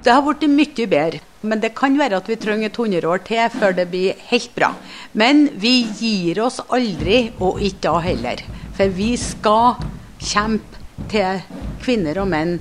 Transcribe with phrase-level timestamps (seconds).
[0.00, 1.20] Det har blitt mye bedre.
[1.40, 4.52] Men det kan være at vi trenger et 100 år til før det blir helt
[4.56, 4.74] bra.
[5.16, 8.42] Men vi gir oss aldri, og ikke da heller.
[8.76, 9.80] For vi skal
[10.20, 11.40] kjempe til
[11.80, 12.58] kvinner og menn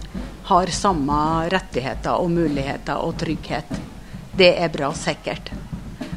[0.49, 1.17] har samme
[1.51, 3.67] rettigheter og muligheter og trygghet.
[4.39, 5.51] Det er bra sikkert.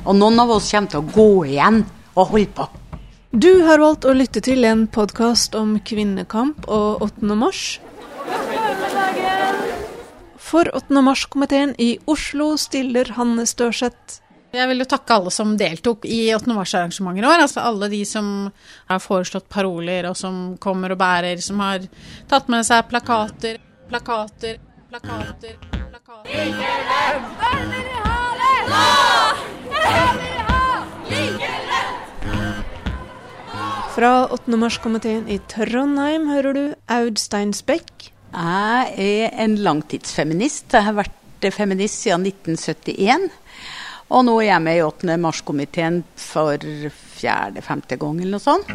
[0.06, 1.82] Og noen av oss kommer til å gå igjen
[2.14, 2.68] og holde på.
[3.32, 7.34] Du har valgt å lytte til en podkast om kvinnekamp og 8.
[7.34, 7.80] mars.
[10.52, 11.00] For 8.
[11.00, 14.18] mars-komiteen i Oslo stiller Hanne Størseth.
[14.52, 16.52] Jeg vil jo takke alle som deltok i 8.
[16.52, 17.44] mars-arrangementet i år.
[17.46, 18.26] Altså alle de som
[18.90, 21.88] har foreslått paroler, og som kommer og bærer, som har
[22.28, 23.56] tatt med seg plakater,
[23.88, 24.60] plakater,
[24.92, 25.56] plakater,
[25.88, 26.28] plakater.
[26.28, 27.24] Likelønn!
[27.40, 28.84] Hvem vil ha det nå?
[29.72, 30.62] Hvem vil ha
[31.16, 31.98] likelønn?
[33.96, 34.60] Fra 8.
[34.68, 38.11] mars-komiteen i Trondheim hører du Aud Steinsbekk.
[38.32, 40.72] Jeg er en langtidsfeminist.
[40.72, 43.28] Jeg har vært feminist siden 1971.
[44.12, 45.16] Og nå er jeg med i 8.
[45.20, 46.64] mars-komiteen for
[47.18, 48.72] fjerde-femte gang eller noe sånt.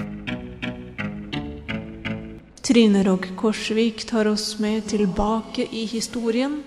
[2.68, 6.60] Trine Rogg Korsvik tar oss med tilbake i historien.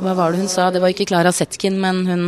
[0.00, 0.70] Hva var det hun sa?
[0.72, 2.26] Det var ikke Clara Zetkin, men hun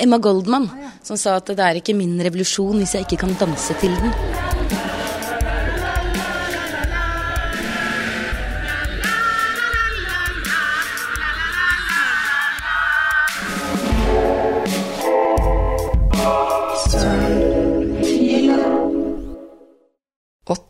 [0.00, 0.70] Emma Goldman,
[1.04, 4.51] som sa at det er ikke min revolusjon hvis jeg ikke kan danse til den.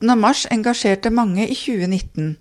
[0.03, 0.17] 8.
[0.19, 2.33] mars engasjerte mange i 2019.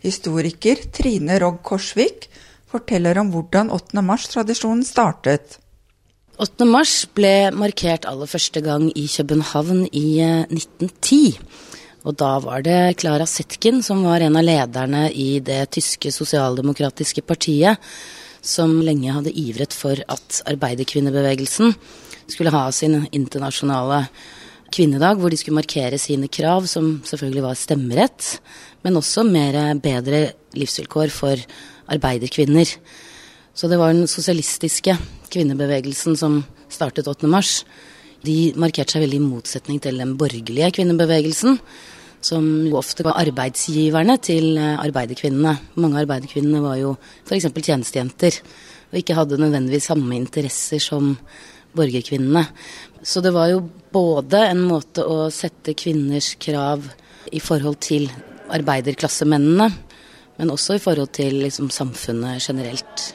[0.00, 2.30] Historiker Trine Rogg Korsvik
[2.72, 4.00] forteller om hvordan 8.
[4.00, 5.58] mars-tradisjonen startet.
[6.40, 6.64] 8.
[6.64, 11.20] mars ble markert aller første gang i København i 1910.
[11.36, 11.68] Eh,
[12.02, 17.22] Og da var det Clara Zetkin som var en av lederne i det tyske sosialdemokratiske
[17.22, 17.76] partiet,
[18.40, 21.76] som lenge hadde ivret for at arbeiderkvinnebevegelsen
[22.26, 24.08] skulle ha sin internasjonale
[24.72, 28.28] kvinnedag, hvor de skulle markere sine krav, som selvfølgelig var stemmerett,
[28.82, 31.40] men også mer bedre livsvilkår for
[31.92, 32.76] arbeiderkvinner.
[33.54, 34.96] Så det var den sosialistiske
[35.32, 36.40] kvinnebevegelsen som
[36.72, 37.28] startet 8.
[37.28, 37.62] mars.
[38.24, 41.58] De markerte seg veldig i motsetning til den borgerlige kvinnebevegelsen,
[42.22, 42.44] som
[42.78, 45.56] ofte var arbeidsgiverne til arbeiderkvinnene.
[45.74, 46.94] Mange av arbeiderkvinnene var jo
[47.26, 47.50] f.eks.
[47.50, 48.38] tjenestejenter,
[48.92, 51.16] og ikke hadde nødvendigvis samme interesser som
[51.76, 52.46] borgerkvinnene.
[53.02, 53.62] Så det var jo
[53.92, 56.84] både en måte å sette kvinners krav
[57.32, 58.06] i forhold til
[58.52, 59.68] arbeiderklassemennene,
[60.36, 63.12] men også i forhold til liksom, samfunnet generelt.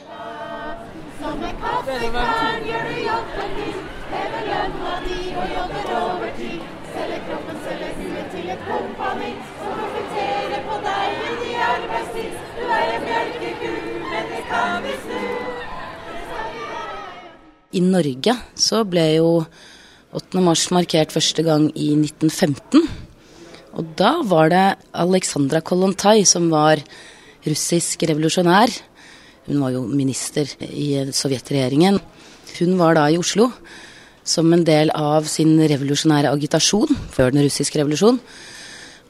[1.18, 6.66] Som en kaffekar gjør du jobben din, hever lønna di og jobber overtid.
[6.94, 12.42] Selger kroppen, selger huet til et kompani, som profitterer på deg i din arbeidstid.
[12.58, 13.72] Du er en mjølkeku,
[14.10, 15.57] men det kan vi snu.
[17.78, 19.30] I Norge så ble jo
[20.16, 20.40] 8.
[20.42, 22.82] mars markert første gang i 1915.
[23.78, 24.66] Og da var det
[24.96, 26.82] Alexandra Kollontai som var
[27.46, 28.72] russisk revolusjonær.
[29.48, 32.00] Hun var jo minister i sovjetregjeringen.
[32.58, 33.50] Hun var da i Oslo
[34.28, 38.20] som en del av sin revolusjonære agitasjon før den russiske revolusjonen.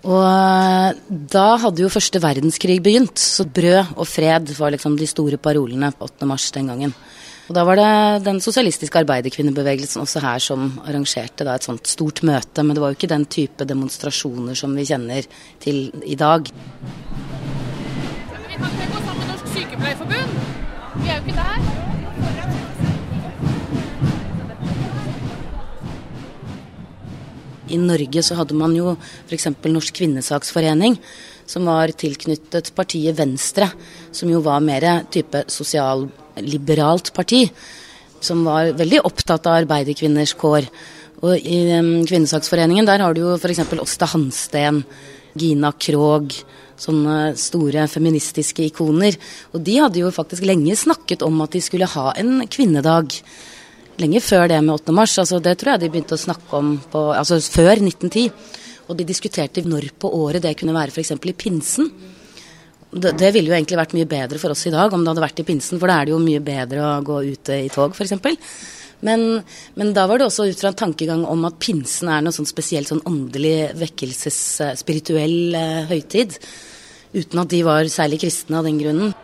[0.06, 0.99] Og eh,
[1.33, 5.91] da hadde jo første verdenskrig begynt, så brød og fred var liksom de store parolene
[5.91, 6.29] på 8.
[6.31, 6.95] mars den gangen.
[7.48, 12.20] Og Da var det den sosialistiske arbeiderkvinnebevegelsen også her som arrangerte da, et sånt stort
[12.20, 15.25] møte, men det var jo ikke den type demonstrasjoner som vi kjenner
[15.58, 16.42] til i dag.
[16.44, 16.50] vi
[18.60, 20.31] kan ikke gå sammen med Norsk Sykepleierforbund.
[21.00, 21.58] Vi er jo ikke der.
[27.69, 28.97] I Norge så hadde man jo
[29.28, 29.47] f.eks.
[29.64, 30.98] Norsk kvinnesaksforening,
[31.47, 33.70] som var tilknyttet partiet Venstre,
[34.12, 36.08] som jo var mer type sosial
[36.44, 37.47] liberalt parti
[38.21, 40.69] som var veldig opptatt av arbeiderkvinners kår.
[41.22, 41.59] Og i
[42.06, 43.65] Kvinnesaksforeningen der har du jo f.eks.
[43.78, 44.82] Åsta Hansten,
[45.38, 46.35] Gina Krog,
[46.79, 49.19] sånne store feministiske ikoner.
[49.52, 53.19] Og de hadde jo faktisk lenge snakket om at de skulle ha en kvinnedag.
[53.99, 54.94] Lenge før det med 8.
[54.94, 55.17] mars.
[55.19, 58.31] altså Det tror jeg de begynte å snakke om på, altså før 1910.
[58.88, 61.17] Og de diskuterte når på året det kunne være f.eks.
[61.19, 61.90] i pinsen.
[62.99, 65.25] Det, det, ville jo egentlig vært mye bedre for oss i dag om det hadde
[65.25, 67.95] vært i pinsen, for da er det jo mye bedre å gå ute i tog,
[67.95, 68.17] f.eks.
[69.06, 69.25] Men,
[69.79, 72.49] men da var det også ut fra en tankegang om at pinsen er noe sånn
[72.50, 76.35] spesielt sånn åndelig vekkelsesspirituell eh, høytid.
[77.15, 79.15] Uten at de var særlig kristne av den grunnen.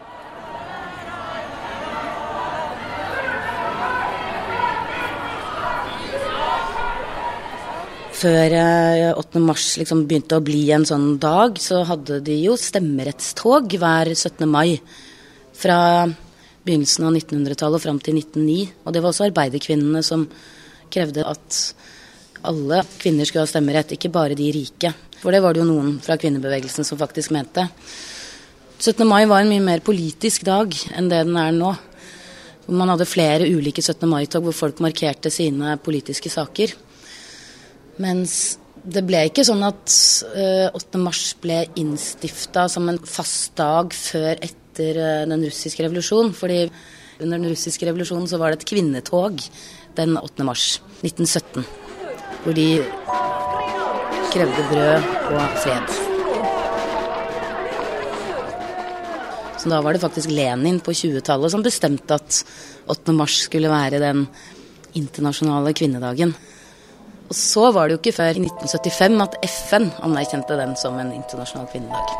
[8.25, 8.55] Før
[9.21, 9.37] 8.
[9.37, 14.15] Eh, mars liksom begynte å bli en sånn dag, så hadde de jo stemmerettstog hver
[14.15, 14.47] 17.
[14.49, 14.81] mai.
[15.55, 16.09] fra
[16.67, 18.73] begynnelsen av 1900-tallet og fram til 1909.
[18.85, 20.25] Og det var også arbeiderkvinnene som
[20.91, 21.59] krevde at
[22.43, 24.91] alle kvinner skulle ha stemmerett, ikke bare de rike.
[25.21, 27.69] For det var det jo noen fra kvinnebevegelsen som faktisk mente.
[28.81, 29.07] 17.
[29.07, 31.71] mai var en mye mer politisk dag enn det den er nå.
[32.75, 34.09] Man hadde flere ulike 17.
[34.11, 36.75] mai-tog hvor folk markerte sine politiske saker.
[38.03, 40.75] Mens det ble ikke sånn at 8.
[40.77, 46.35] Eh, mars ble innstifta som en fast dag før etter eh, den russiske revolusjonen.
[46.37, 46.65] Fordi
[47.21, 49.41] under den russiske revolusjonen så var det et kvinnetog
[49.97, 50.47] den 8.
[50.47, 51.65] mars 1917.
[52.45, 52.69] Hvor de
[54.35, 55.95] krevde brød og fred.
[59.63, 62.43] Så da var det faktisk Lenin på 20-tallet som bestemte at
[62.93, 63.15] 8.
[63.17, 64.27] mars skulle være den
[64.99, 66.35] internasjonale kvinnedagen.
[67.29, 71.13] Og så var det jo ikke før i 1975 at FN anerkjente den som en
[71.15, 72.13] internasjonal kvinnedag.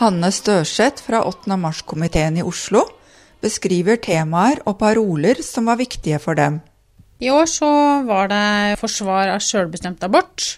[0.00, 1.56] Hanne Størseth fra 8.
[1.60, 2.86] mars-komiteen i Oslo
[3.44, 6.60] beskriver temaer og paroler som var viktige for dem.
[7.20, 7.68] I år så
[8.08, 10.56] var det forsvar av sjølbestemt abort,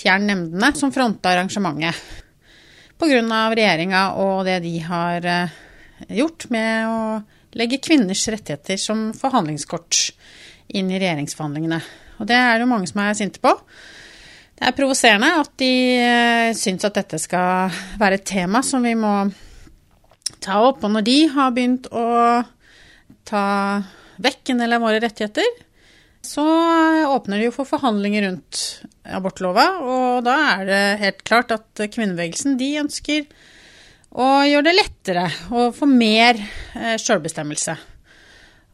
[0.00, 2.00] fjern nemndene, som fronta arrangementet
[3.00, 3.40] pga.
[3.54, 5.54] regjeringa og det de har eh,
[6.20, 7.00] gjort med å
[7.58, 10.12] legge kvinners rettigheter som forhandlingskort
[10.68, 11.80] inn i regjeringsforhandlingene.
[12.20, 13.54] Og det er det jo mange som er sinte på.
[14.60, 18.92] Det er provoserende at de eh, syns at dette skal være et tema som vi
[18.98, 19.14] må
[20.44, 20.84] ta opp.
[20.84, 22.06] Og når de har begynt å
[23.28, 23.46] ta
[24.20, 25.48] vekk en del av våre rettigheter,
[26.22, 26.44] så
[27.08, 28.58] åpner det jo for forhandlinger rundt
[29.08, 33.24] abortlova, og da er det helt klart at kvinnebevegelsen de ønsker
[34.10, 35.24] å gjøre det lettere
[35.54, 37.76] å få mer eh, sjølbestemmelse.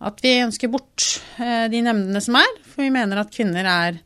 [0.06, 1.06] At vi ønsker bort
[1.40, 4.00] eh, de nemndene som er, for vi mener at kvinner er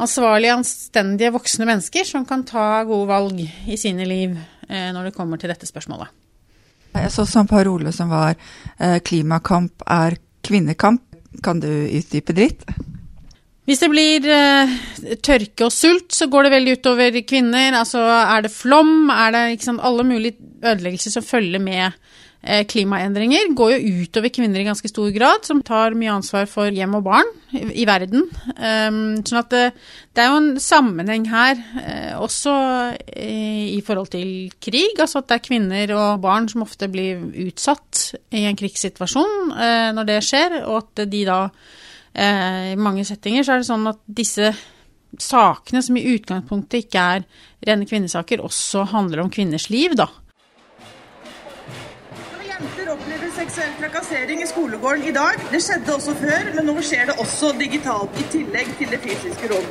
[0.00, 4.36] ansvarlige, anstendige voksne mennesker som kan ta gode valg i sine liv
[4.68, 6.12] eh, når det kommer til dette spørsmålet.
[6.90, 8.34] Jeg så en parole som var
[8.78, 11.09] 'klimakamp er kvinnekamp'.
[11.44, 12.64] Kan du utdype dritt?
[13.68, 14.72] Hvis det blir uh,
[15.22, 17.76] tørke og sult, så går det veldig utover kvinner.
[17.78, 21.94] Altså er det flom, er det sant, alle mulige ødeleggelser som følger med
[22.40, 26.94] klimaendringer, går jo utover kvinner i ganske stor grad, som tar mye ansvar for hjem
[26.96, 28.24] og barn i, verden.
[28.56, 29.64] Um, sånn at det,
[30.16, 32.54] det, er jo en sammenheng her, uh, også
[33.20, 34.96] i forhold til krig.
[34.96, 39.54] Altså at det er kvinner og barn som ofte blir utsatt i en krigssituasjon
[39.94, 41.40] når det skjer, og at de da
[42.14, 44.52] eh, I mange settinger så er det sånn at disse
[45.18, 47.26] sakene, som i utgangspunktet ikke er
[47.66, 50.08] rene kvinnesaker, også handler om kvinners liv, da.
[53.50, 55.40] Seksuell trakassering i skolegården i dag.
[55.50, 59.50] Det skjedde også før, men nå skjer det også digitalt, i tillegg til det fysiske
[59.50, 59.66] rom.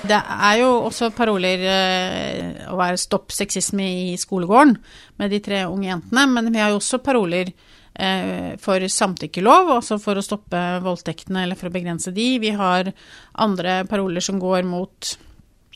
[0.00, 4.78] Det er jo også paroler eh, å være stopp sexisme i skolegården
[5.20, 7.52] med de tre unge jentene, men vi har jo også paroler
[8.00, 12.28] Eh, for samtykkelov, altså for å stoppe voldtektene eller for å begrense de.
[12.40, 12.92] Vi har
[13.34, 15.08] andre paroler som går mot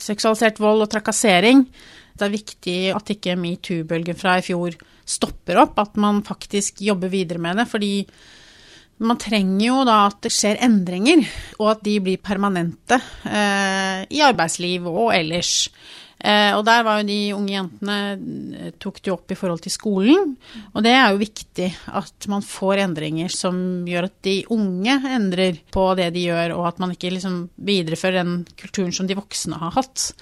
[0.00, 1.66] seksualisert vold og trakassering.
[2.14, 7.12] Det er viktig at ikke metoo-bølgen fra i fjor stopper opp, at man faktisk jobber
[7.12, 7.68] videre med det.
[7.70, 7.94] fordi
[9.02, 11.24] man trenger jo da at det skjer endringer,
[11.58, 15.68] og at de blir permanente eh, i arbeidsliv og ellers.
[16.24, 19.74] Eh, og der var jo de unge jentene eh, tok det opp i forhold til
[19.74, 20.32] skolen.
[20.72, 21.68] Og det er jo viktig
[22.00, 23.58] at man får endringer som
[23.88, 28.22] gjør at de unge endrer på det de gjør, og at man ikke liksom viderefører
[28.22, 30.12] den kulturen som de voksne har hatt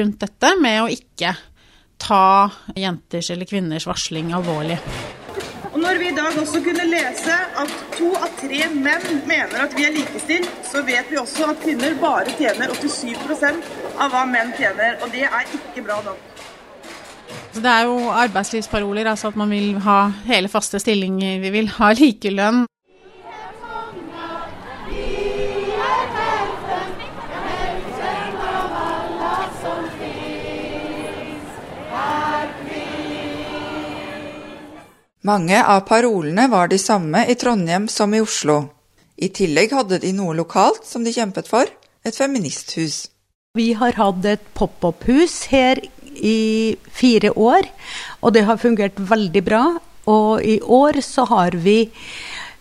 [0.00, 1.36] rundt dette, med å ikke
[1.98, 4.78] ta jenters eller kvinners varsling alvorlig.
[5.74, 9.72] Og når vi i dag også kunne lese at to av tre menn mener at
[9.74, 14.52] vi er likestilt, så vet vi også at kvinner bare tjener 87% av hva menn
[14.58, 16.30] tjener, og det er ikke bra nok.
[17.54, 19.98] Det er jo arbeidslivsparoler, altså at man vil ha
[20.28, 22.64] hele faste stillinger, vi vil ha likelønn.
[35.24, 38.58] Mange av parolene var de samme i Trondheim som i Oslo.
[39.16, 41.70] I tillegg hadde de noe lokalt som de kjempet for,
[42.04, 43.06] et feministhus.
[43.56, 45.80] Vi har hatt et pop-up-hus her
[46.12, 47.70] i fire år,
[48.20, 49.62] og det har fungert veldig bra.
[50.04, 51.86] Og i år så har vi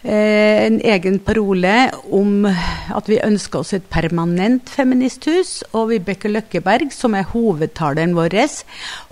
[0.03, 1.73] en egen parole
[2.11, 5.63] om at vi ønsker oss et permanent feministhus.
[5.71, 8.35] Og Vibeke Løkkeberg, som er hovedtaleren vår,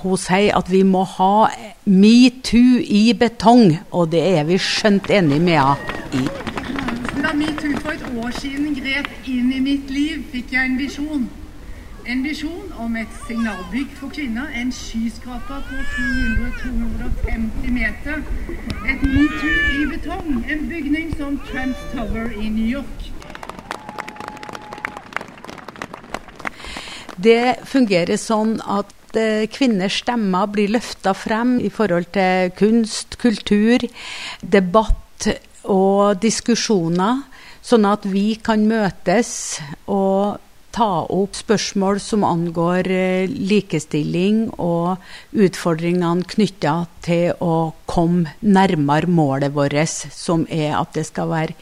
[0.03, 1.47] hun sier at vi må ha
[1.85, 3.77] metoo i betong.
[3.91, 6.25] Og det er vi skjønt enig med henne i.
[7.21, 11.29] Da metoo for et år siden grep inn i mitt liv, fikk jeg en visjon.
[12.05, 18.23] En visjon om et signalbygg for kvinner, en skyskraper på 200-250 meter.
[18.89, 23.05] Et metoo i betong, en bygning som Trump Tower i New York.
[27.21, 33.85] Det fungerer sånn at eh, kvinners stemmer blir løfta frem i forhold til kunst, kultur,
[34.41, 35.29] debatt
[35.69, 37.21] og diskusjoner,
[37.61, 40.10] sånn at vi kan møtes og
[40.75, 45.01] ta opp spørsmål som angår eh, likestilling og
[45.31, 46.75] utfordringene knytta
[47.05, 49.77] til å komme nærmere målet vårt,
[50.15, 51.57] som er at det skal være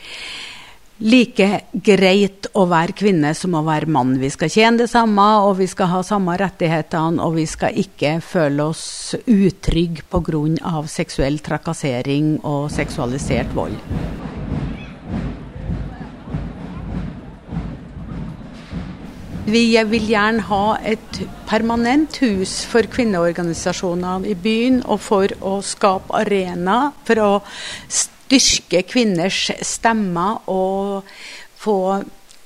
[1.00, 4.18] like greit å være kvinne som å være mann.
[4.20, 8.18] Vi skal tjene det samme, og vi skal ha samme rettighetene, og vi skal ikke
[8.24, 10.84] føle oss utrygge pga.
[10.88, 13.80] seksuell trakassering og seksualisert vold.
[19.50, 26.14] Vi vil gjerne ha et permanent hus for kvinneorganisasjonene i byen, og for å skape
[26.20, 27.30] arena for å
[27.90, 31.08] styrke kvinners stemmer og
[31.58, 31.80] få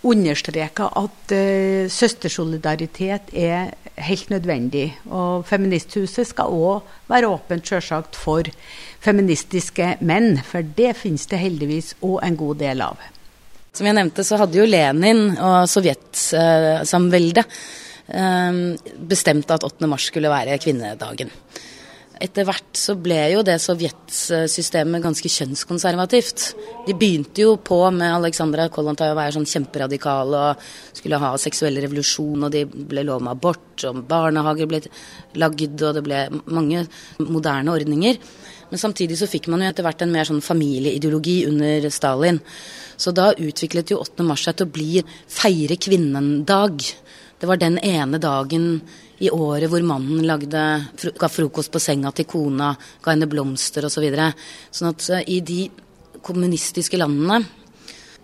[0.08, 3.74] understreka at uh, søstersolidaritet er
[4.08, 4.86] helt nødvendig.
[5.12, 8.48] Og Feministhuset skal òg være åpent selvsagt for
[9.04, 13.04] feministiske menn, for det finnes det heldigvis òg en god del av.
[13.74, 17.42] Som jeg nevnte, så hadde jo Lenin og sovjetsamveldet
[18.14, 18.60] eh,
[19.10, 19.90] bestemt at 8.
[19.90, 21.34] mars skulle være kvinnedagen.
[22.22, 26.46] Etter hvert så ble jo det sovjetsystemet ganske kjønnskonservativt.
[26.86, 30.62] De begynte jo på med Alexandra Kollontaj å være sånn kjemperadikal og
[30.94, 34.84] skulle ha seksuell revolusjon, og de ble lov med abort, og barnehager ble
[35.42, 36.86] lagd, og det ble mange
[37.26, 38.22] moderne ordninger.
[38.74, 42.40] Men samtidig så fikk man jo etter hvert en mer sånn familieideologi under Stalin.
[42.98, 44.26] Så da utviklet jo 8.
[44.26, 46.80] mars seg til å bli feire kvinnen-dag.
[47.38, 48.80] Det var den ene dagen
[49.22, 50.64] i året hvor mannen lagde,
[51.22, 54.00] ga frokost på senga til kona, ga henne blomster osv.
[54.00, 54.32] Så videre.
[54.74, 55.60] sånn at eh, i de
[56.26, 57.44] kommunistiske landene,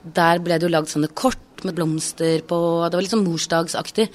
[0.01, 2.57] der ble det jo lagd sånne kort med blomster på
[2.89, 4.07] Det var litt sånn morsdagsaktig.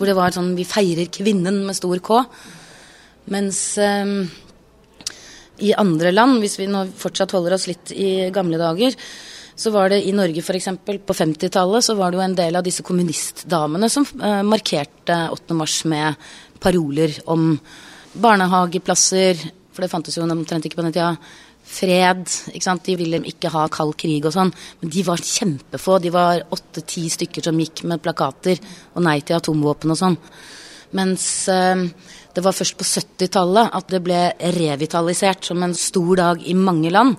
[0.00, 2.24] Hvor det var sånn Vi feirer kvinnen med stor K.
[3.30, 4.26] Mens um,
[5.64, 8.96] i andre land, hvis vi nå fortsatt holder oss litt i gamle dager,
[9.56, 10.68] så var det i Norge f.eks.
[10.84, 15.56] på 50-tallet så var det jo en del av disse kommunistdamene som eh, markerte 8.
[15.56, 16.28] mars med
[16.60, 17.54] paroler om
[18.20, 19.40] barnehageplasser,
[19.72, 21.14] for det fantes jo omtrent ikke på den tida.
[21.66, 22.28] Fred.
[22.54, 22.84] ikke sant?
[22.86, 24.52] De ville ikke ha kald krig og sånn.
[24.80, 25.96] Men de var kjempefå.
[25.98, 28.60] De var åtte-ti stykker som gikk med plakater
[28.94, 30.18] og nei til atomvåpen og sånn.
[30.96, 31.88] Mens eh,
[32.36, 34.20] det var først på 70-tallet at det ble
[34.58, 37.16] revitalisert som en stor dag i mange land.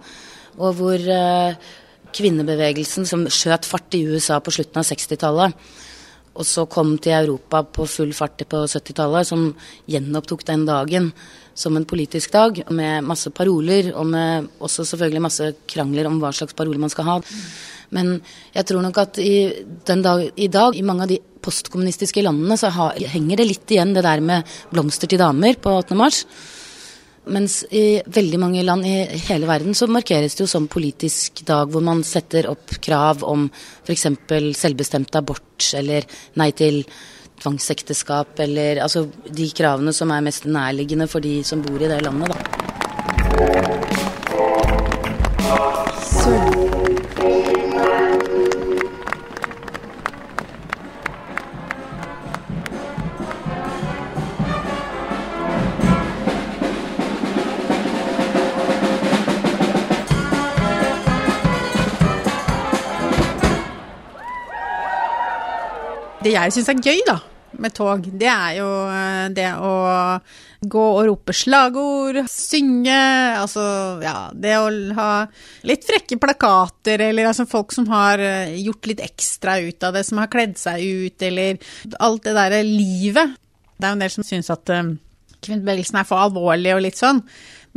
[0.62, 1.58] Og hvor eh,
[2.14, 5.58] kvinnebevegelsen som skjøt fart i USA på slutten av 60-tallet,
[6.38, 9.50] og så kom til Europa på full fart på 70-tallet, som
[9.90, 11.10] gjenopptok den dagen
[11.58, 16.30] som en politisk dag, med masse paroler, og med også selvfølgelig masse krangler om hva
[16.30, 17.18] slags paroler man skal ha.
[17.98, 18.20] Men
[18.54, 19.50] jeg tror nok at i,
[19.82, 21.18] dag, i dag, i mange av de
[21.48, 25.98] postkommunistiske landene, så henger det litt igjen det der med blomster til damer på 8.
[25.98, 26.24] mars.
[27.28, 31.68] Mens i veldig mange land i hele verden så markeres det jo som politisk dag
[31.74, 33.50] hvor man setter opp krav om
[33.84, 34.08] f.eks.
[34.56, 36.08] selvbestemt abort eller
[36.40, 36.84] nei til
[37.42, 42.00] tvangsekteskap eller altså de kravene som er mest nærliggende for de som bor i det
[42.08, 43.67] landet, da.
[66.38, 67.18] Jeg syns er gøy, da,
[67.58, 69.74] med tog, det er jo eh, det å
[70.68, 72.98] gå og rope slagord, synge,
[73.38, 73.64] altså
[74.04, 75.10] ja, det å ha
[75.70, 80.06] litt frekke plakater, eller altså folk som har eh, gjort litt ekstra ut av det,
[80.08, 81.60] som har kledd seg ut, eller
[82.04, 83.38] alt det derre livet.
[83.78, 84.96] Det er jo en del som syns at um,
[85.46, 87.22] kvinnebevegelsen er for alvorlig og litt sånn.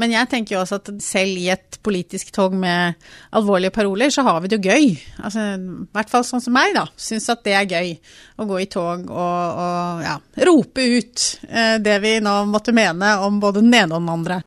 [0.01, 2.97] Men jeg tenker jo også at selv i et politisk tog med
[3.37, 4.95] alvorlige paroler, så har vi det jo gøy.
[5.21, 6.87] Altså, I hvert fall sånn som meg, da.
[6.97, 7.93] Syns at det er gøy
[8.41, 10.17] å gå i tog og, og ja,
[10.49, 14.41] rope ut eh, det vi nå måtte mene om både den ene og den andre.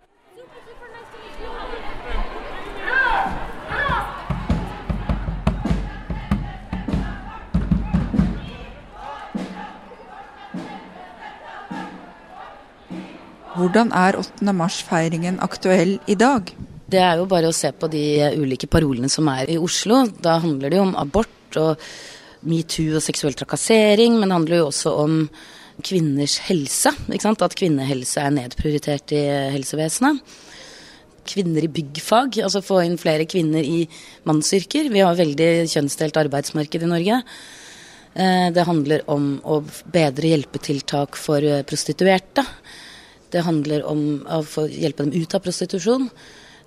[13.63, 14.51] Hvordan er 8.
[14.59, 16.49] mars-feiringen aktuell i dag?
[16.91, 18.01] Det er jo bare å se på de
[18.35, 20.01] ulike parolene som er i Oslo.
[20.19, 21.85] Da handler det jo om abort og
[22.43, 25.15] metoo og seksuell trakassering, men det handler jo også om
[25.79, 26.91] kvinners helse.
[26.91, 29.23] At kvinnehelse er nedprioritert i
[29.55, 30.19] helsevesenet.
[31.31, 33.85] Kvinner i byggfag, altså få inn flere kvinner i
[34.27, 34.91] mannsyrker.
[34.91, 37.25] Vi har veldig kjønnsdelt arbeidsmarked i Norge.
[38.11, 42.43] Eh, det handler om å bedre hjelpetiltak for prostituerte.
[43.33, 46.09] Det handler om å hjelpe dem ut av prostitusjon.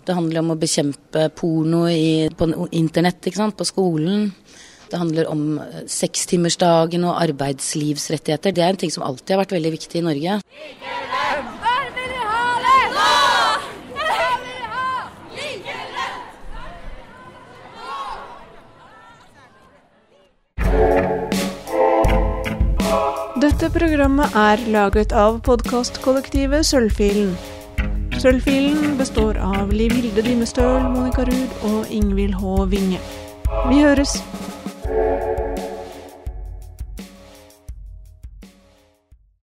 [0.07, 4.31] Det handler om å bekjempe porno i, på internett, på skolen.
[4.91, 8.55] Det handler om eh, sekstimersdagen og arbeidslivsrettigheter.
[8.55, 10.41] Det er en ting som alltid har vært veldig viktig i Norge.
[23.57, 27.31] Dette programmet er laget av podkastkollektivet Sølvfilen.
[28.21, 32.67] Sølvfilen består av Liv Hilde Dimestøl, Monica Ruud og Ingvild H.
[32.75, 33.01] Winge.
[33.71, 34.19] Vi høres!